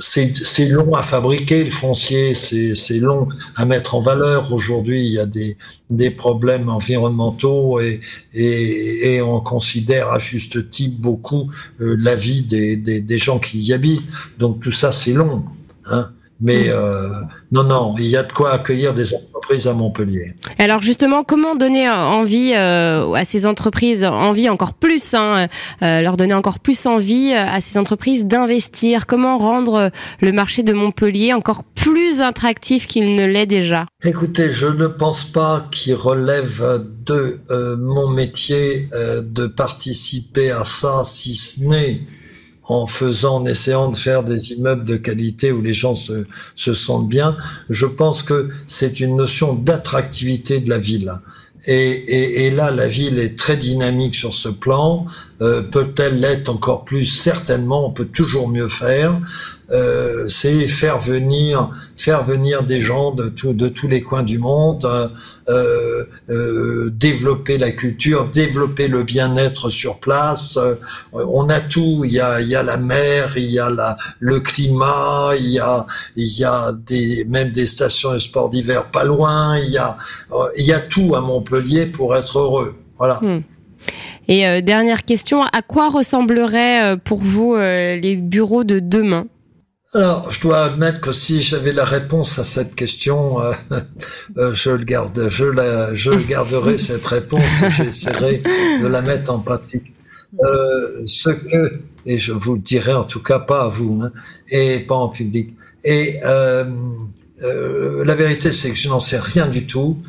c'est 0.00 0.66
long 0.66 0.94
à 0.94 1.02
fabriquer 1.02 1.64
le 1.64 1.70
foncier, 1.70 2.34
c'est 2.34 2.98
long 2.98 3.28
à 3.56 3.64
mettre 3.64 3.94
en 3.94 4.00
valeur. 4.00 4.52
Aujourd'hui, 4.52 5.00
il 5.00 5.12
y 5.12 5.18
a 5.18 5.26
des, 5.26 6.10
problèmes 6.10 6.68
environnementaux 6.68 7.80
et, 7.80 9.20
on 9.22 9.40
considère 9.40 10.08
à 10.08 10.18
juste 10.18 10.70
titre 10.70 10.96
beaucoup 10.98 11.50
euh, 11.80 11.96
la 11.98 12.16
vie 12.16 12.42
des, 12.42 13.18
gens 13.18 13.38
qui 13.38 13.58
y 13.58 13.72
habitent. 13.72 14.02
Donc 14.38 14.60
tout 14.60 14.72
ça, 14.72 14.92
c'est 14.92 15.12
long. 15.12 15.44
Hein. 15.86 16.10
Mais 16.40 16.68
euh, 16.68 17.08
non, 17.52 17.64
non, 17.64 17.94
il 17.98 18.06
y 18.06 18.16
a 18.16 18.22
de 18.22 18.32
quoi 18.32 18.52
accueillir 18.52 18.94
des 18.94 19.14
entreprises 19.14 19.66
à 19.66 19.74
Montpellier. 19.74 20.34
Alors 20.58 20.80
justement, 20.80 21.22
comment 21.22 21.54
donner 21.54 21.88
envie 21.90 22.52
euh, 22.54 23.12
à 23.12 23.24
ces 23.24 23.46
entreprises, 23.46 24.04
envie 24.04 24.48
encore 24.48 24.72
plus, 24.72 25.14
hein, 25.14 25.48
euh, 25.82 26.00
leur 26.00 26.16
donner 26.16 26.34
encore 26.34 26.60
plus 26.60 26.86
envie 26.86 27.32
euh, 27.32 27.46
à 27.46 27.60
ces 27.60 27.78
entreprises 27.78 28.24
d'investir? 28.24 29.06
Comment 29.06 29.36
rendre 29.36 29.90
le 30.20 30.32
marché 30.32 30.62
de 30.62 30.72
Montpellier 30.72 31.34
encore 31.34 31.64
plus 31.64 32.20
attractif 32.20 32.86
qu'il 32.86 33.14
ne 33.14 33.24
l'est 33.26 33.46
déjà? 33.46 33.86
Écoutez, 34.02 34.50
je 34.50 34.66
ne 34.66 34.86
pense 34.86 35.24
pas 35.24 35.68
qu'il 35.70 35.94
relève 35.94 36.86
de 37.04 37.40
mon 37.76 38.08
métier 38.08 38.88
de 38.92 39.46
participer 39.46 40.50
à 40.50 40.64
ça, 40.64 41.02
si 41.04 41.34
ce 41.34 41.62
n'est 41.62 42.00
en 42.64 42.86
faisant, 42.86 43.36
en 43.36 43.46
essayant 43.46 43.90
de 43.90 43.96
faire 43.96 44.22
des 44.22 44.52
immeubles 44.52 44.84
de 44.84 44.96
qualité 44.96 45.50
où 45.52 45.60
les 45.60 45.74
gens 45.74 45.94
se, 45.94 46.26
se 46.56 46.74
sentent 46.74 47.08
bien. 47.08 47.36
Je 47.68 47.86
pense 47.86 48.22
que 48.22 48.50
c'est 48.68 49.00
une 49.00 49.16
notion 49.16 49.54
d'attractivité 49.54 50.60
de 50.60 50.68
la 50.68 50.78
ville. 50.78 51.12
Et, 51.66 52.50
là, 52.50 52.70
la 52.70 52.88
ville 52.88 53.18
est 53.18 53.38
très 53.38 53.56
dynamique 53.56 54.14
sur 54.14 54.34
ce 54.34 54.48
plan. 54.48 55.06
Euh, 55.40 55.62
Peut-elle 55.62 56.20
l'être 56.20 56.48
encore 56.48 56.84
plus? 56.84 57.04
Certainement, 57.04 57.86
on 57.86 57.92
peut 57.92 58.06
toujours 58.06 58.48
mieux 58.48 58.68
faire. 58.68 59.20
Euh, 59.70 60.26
c'est 60.28 60.66
faire 60.66 60.98
venir, 60.98 61.70
faire 61.96 62.24
venir 62.24 62.64
des 62.64 62.80
gens 62.80 63.12
de, 63.12 63.28
tout, 63.28 63.52
de 63.52 63.68
tous 63.68 63.86
les 63.86 64.02
coins 64.02 64.24
du 64.24 64.38
monde, 64.38 64.84
euh, 65.48 66.04
euh, 66.28 66.90
développer 66.92 67.56
la 67.56 67.70
culture, 67.70 68.26
développer 68.26 68.88
le 68.88 69.04
bien-être 69.04 69.70
sur 69.70 69.98
place. 69.98 70.56
Euh, 70.56 70.74
on 71.12 71.48
a 71.48 71.60
tout. 71.60 72.02
Il 72.04 72.12
y 72.12 72.20
a, 72.20 72.40
il 72.40 72.48
y 72.48 72.56
a 72.56 72.64
la 72.64 72.78
mer, 72.78 73.34
il 73.36 73.50
y 73.50 73.60
a 73.60 73.70
la, 73.70 73.96
le 74.18 74.40
climat, 74.40 75.30
il 75.38 75.50
y 75.50 75.60
a, 75.60 75.86
il 76.16 76.36
y 76.36 76.44
a 76.44 76.72
des, 76.72 77.24
même 77.28 77.52
des 77.52 77.66
stations 77.66 78.12
de 78.12 78.18
sport 78.18 78.50
d'hiver 78.50 78.90
pas 78.90 79.04
loin. 79.04 79.56
Il 79.56 79.70
y 79.70 79.78
a, 79.78 79.96
il 80.58 80.66
y 80.66 80.72
a 80.72 80.80
tout 80.80 81.14
à 81.14 81.20
Montpellier 81.20 81.86
pour 81.86 82.16
être 82.16 82.40
heureux. 82.40 82.74
Voilà. 82.98 83.20
Hmm. 83.22 83.42
Et 84.28 84.62
dernière 84.62 85.04
question, 85.04 85.42
à 85.42 85.62
quoi 85.62 85.88
ressembleraient 85.88 86.96
pour 87.04 87.18
vous 87.18 87.56
les 87.56 88.16
bureaux 88.16 88.64
de 88.64 88.78
demain? 88.78 89.26
Alors, 89.92 90.30
je 90.30 90.40
dois 90.40 90.66
admettre 90.66 91.00
que 91.00 91.10
si 91.10 91.42
j'avais 91.42 91.72
la 91.72 91.84
réponse 91.84 92.38
à 92.38 92.44
cette 92.44 92.76
question, 92.76 93.42
euh, 93.42 93.52
euh, 94.38 94.54
je 94.54 94.70
le 94.70 94.84
garde, 94.84 95.28
je 95.28 95.44
la, 95.44 95.96
je 95.96 96.12
garderai 96.12 96.78
cette 96.78 97.04
réponse 97.04 97.62
et 97.62 97.70
j'essaierai 97.70 98.42
de 98.80 98.86
la 98.86 99.02
mettre 99.02 99.32
en 99.32 99.40
pratique. 99.40 99.92
Euh, 100.44 101.02
ce 101.06 101.30
que, 101.30 101.80
et 102.06 102.20
je 102.20 102.32
vous 102.32 102.54
le 102.54 102.60
dirai 102.60 102.92
en 102.92 103.02
tout 103.02 103.20
cas 103.20 103.40
pas 103.40 103.64
à 103.64 103.68
vous, 103.68 104.00
hein, 104.00 104.12
et 104.48 104.78
pas 104.78 104.94
en 104.94 105.08
public. 105.08 105.56
Et 105.82 106.20
euh, 106.24 106.66
euh, 107.42 108.04
la 108.04 108.14
vérité, 108.14 108.52
c'est 108.52 108.70
que 108.70 108.78
je 108.78 108.88
n'en 108.88 109.00
sais 109.00 109.18
rien 109.18 109.48
du 109.48 109.66
tout 109.66 110.00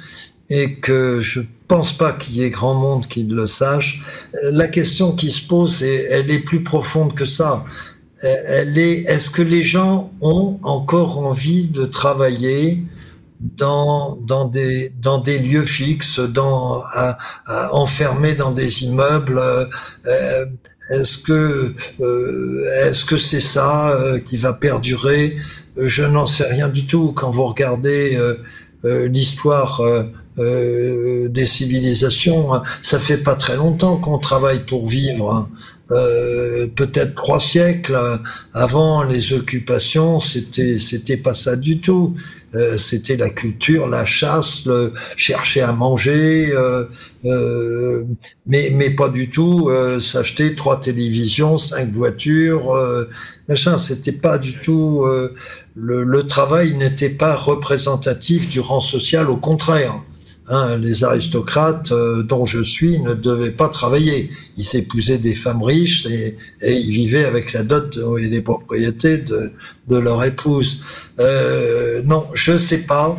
et 0.51 0.75
que 0.75 1.20
je 1.20 1.41
pense 1.67 1.98
pas 1.98 2.12
qu'il 2.12 2.36
y 2.36 2.43
ait 2.43 2.51
grand 2.51 2.75
monde 2.75 3.08
qui 3.08 3.24
le 3.24 3.48
sache. 3.48 4.03
La 4.51 4.67
question 4.67 5.13
qui 5.13 5.31
se 5.31 5.41
pose, 5.41 5.81
elle 5.81 6.29
est 6.29 6.39
plus 6.39 6.62
profonde 6.62 7.15
que 7.15 7.25
ça 7.25 7.65
elle 8.24 8.77
est, 8.77 9.03
est-ce 9.09 9.29
que 9.29 9.42
les 9.42 9.64
gens 9.64 10.11
ont 10.22 10.59
encore 10.64 11.18
envie 11.18 11.68
de 11.68 11.85
travailler 11.85 12.83
dans, 13.40 14.18
dans, 14.18 14.46
des, 14.46 14.92
dans 15.01 15.18
des 15.18 15.40
lieux 15.40 15.66
fixes, 15.66 16.20
dans, 16.20 16.83
à, 16.94 17.18
enfermés 17.74 18.35
dans 18.35 18.51
des 18.51 18.83
immeubles 18.83 19.42
euh, 20.05 20.46
Est-ce 20.92 21.18
que 21.18 21.74
euh, 22.00 22.66
est-ce 22.83 23.05
que 23.05 23.18
c'est 23.18 23.40
ça 23.40 23.92
euh, 23.92 24.20
qui 24.20 24.37
va 24.37 24.53
perdurer? 24.53 25.37
Je 25.77 26.03
n'en 26.03 26.27
sais 26.27 26.46
rien 26.46 26.68
du 26.68 26.85
tout. 26.85 27.14
Quand 27.14 27.31
vous 27.31 27.46
regardez 27.46 28.20
l'histoire 28.83 29.81
des 30.37 31.46
civilisations, 31.46 32.53
hein, 32.53 32.63
ça 32.81 33.00
fait 33.00 33.17
pas 33.17 33.35
très 33.35 33.57
longtemps 33.57 33.98
qu'on 33.98 34.17
travaille 34.17 34.65
pour 34.65 34.87
vivre. 34.87 35.31
Hein. 35.31 35.50
Euh, 35.91 36.67
peut-être 36.74 37.15
trois 37.15 37.39
siècles 37.39 38.00
avant 38.53 39.03
les 39.03 39.33
occupations, 39.33 40.22
c'était 40.22 40.79
c'était 40.79 41.17
pas 41.17 41.33
ça 41.33 41.55
du 41.55 41.81
tout. 41.81 42.15
Euh, 42.53 42.77
c'était 42.77 43.15
la 43.15 43.29
culture, 43.29 43.87
la 43.87 44.05
chasse, 44.05 44.65
le 44.65 44.94
chercher 45.15 45.61
à 45.61 45.72
manger, 45.72 46.51
euh, 46.53 46.83
euh 47.24 48.03
mais 48.46 48.72
mais 48.74 48.89
pas 48.89 49.07
du 49.07 49.29
tout 49.29 49.70
euh, 49.70 50.01
s'acheter 50.01 50.53
trois 50.55 50.81
télévisions, 50.81 51.57
cinq 51.57 51.91
voitures, 51.91 52.74
machin. 53.48 53.77
C'était 53.77 54.11
pas 54.11 54.37
du 54.37 54.59
tout 54.59 55.05
le, 55.75 56.03
le 56.03 56.24
travail 56.27 56.74
n'était 56.74 57.09
pas 57.09 57.35
représentatif 57.35 58.50
du 58.50 58.59
rang 58.59 58.81
social, 58.81 59.29
au 59.29 59.37
contraire. 59.37 60.03
Hein, 60.53 60.75
les 60.75 61.05
aristocrates 61.05 61.94
euh, 61.94 62.24
dont 62.24 62.46
je 62.46 62.61
suis 62.61 63.00
ne 63.00 63.14
devaient 63.14 63.51
pas 63.51 63.70
travailler. 63.70 64.31
Ils 64.57 64.66
s'épousaient 64.66 65.18
des 65.18 65.33
femmes 65.33 65.64
riches 65.64 66.05
et, 66.07 66.35
ils 66.61 66.92
vivaient 66.92 67.24
avec 67.24 67.53
la 67.53 67.64
dot 67.64 67.98
et 68.20 68.27
les 68.27 68.42
propriétés 68.42 69.20
de, 69.20 69.53
leur 69.87 70.22
épouse. 70.25 70.83
Euh, 71.22 72.01
non, 72.03 72.25
je 72.33 72.51
ne 72.51 72.57
sais 72.57 72.79
pas 72.79 73.18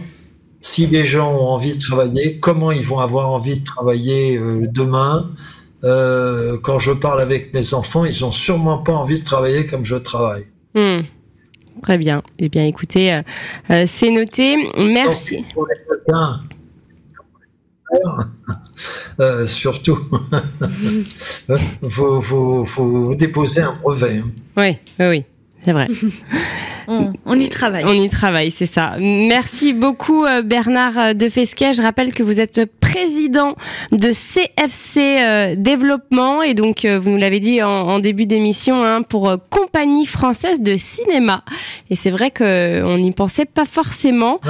si 0.61 0.87
les 0.89 1.07
gens 1.07 1.33
ont 1.33 1.47
envie 1.47 1.75
de 1.75 1.81
travailler, 1.81 2.39
comment 2.39 2.71
ils 2.71 2.85
vont 2.85 2.99
avoir 2.99 3.31
envie 3.31 3.61
de 3.61 3.65
travailler 3.65 4.37
euh, 4.37 4.67
demain. 4.71 5.31
quand 5.83 6.79
je 6.79 6.93
parle 6.93 7.23
avec 7.23 7.55
mes 7.55 7.73
enfants, 7.73 8.05
ils 8.05 8.27
ont 8.27 8.31
sûrement 8.31 8.77
pas 8.77 8.93
envie 8.93 9.21
de 9.21 9.25
travailler 9.25 9.67
comme 9.67 9.87
je 9.87 9.97
travaille. 9.97 10.45
Hmm. 10.75 11.01
Très 11.83 11.97
bien. 11.97 12.23
Eh 12.39 12.51
bien, 12.51 12.67
écoutez, 12.67 13.23
c'est 13.87 14.11
noté. 14.11 14.69
Merci. 14.77 15.47
Euh, 19.21 19.47
surtout, 19.47 19.99
faut, 21.89 22.21
faut, 22.21 22.65
faut, 22.65 23.15
déposer 23.15 23.61
un 23.61 23.75
brevet. 23.75 24.19
Hein. 24.19 24.31
Oui, 24.57 24.79
oui, 24.99 25.25
c'est 25.63 25.73
vrai. 25.73 25.87
on, 26.89 27.39
y 27.39 27.49
travaille. 27.49 27.85
On 27.85 27.93
y 27.93 28.09
travaille, 28.09 28.51
c'est 28.51 28.67
ça. 28.67 28.97
Merci 28.99 29.75
beaucoup 29.75 30.25
euh, 30.25 30.43
Bernard 30.43 31.15
Defesquet. 31.15 31.75
Je 31.75 31.83
rappelle 31.83 32.15
que 32.15 32.23
vous 32.23 32.41
êtes 32.41 32.65
président 32.81 33.55
de 33.93 34.11
CFC 34.11 34.99
euh, 34.99 35.55
Développement 35.57 36.43
et 36.43 36.55
donc 36.55 36.87
vous 36.87 37.11
nous 37.11 37.19
l'avez 37.19 37.41
dit 37.41 37.63
en, 37.63 37.99
début 37.99 38.27
d'émission 38.27 38.83
hein, 38.83 39.03
pour 39.03 39.37
Compagnie 39.51 40.07
française 40.07 40.61
de 40.61 40.77
cinéma. 40.77 41.45
Et 41.91 41.97
c'est 41.97 42.11
vrai 42.11 42.31
qu'on 42.31 42.99
n'y 42.99 43.13
pensait 43.13 43.47
pas 43.47 43.67
forcément. 43.67 44.41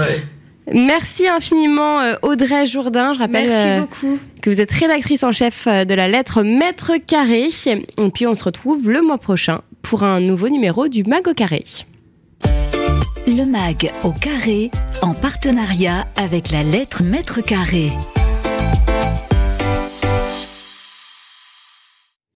Merci 0.71 1.27
infiniment 1.29 2.01
euh, 2.01 2.15
Audrey 2.23 2.67
Jourdain. 2.67 3.13
Je 3.15 3.19
rappelle 3.19 3.49
euh, 3.51 3.85
que 4.41 4.51
vous 4.51 4.61
êtes 4.61 4.71
rédactrice 4.71 5.25
en 5.25 5.33
chef 5.33 5.67
euh, 5.67 5.85
de 5.85 5.95
la 5.95 6.09
lettre 6.09 6.43
Maître 6.43 6.93
Carré. 7.05 7.49
Et 7.67 8.11
puis 8.11 8.27
on 8.27 8.35
se 8.35 8.45
retrouve 8.45 8.89
le 8.89 9.03
mois 9.03 9.19
prochain 9.19 9.63
pour 9.83 10.05
un 10.05 10.21
nouveau 10.21 10.49
numéro 10.49 10.89
du 10.89 11.05
Mag 11.05 11.27
au 11.27 11.35
Carré. 11.35 11.65
Le 13.27 13.45
Mag 13.45 13.91
au 14.05 14.11
Carré 14.11 14.71
en 15.01 15.15
partenariat 15.15 16.07
avec 16.17 16.51
la 16.51 16.63
lettre 16.63 17.03
Maître 17.03 17.41
Carré. 17.41 17.91